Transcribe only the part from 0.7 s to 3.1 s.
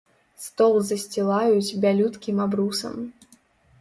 засцілаюць бялюткім абрусам.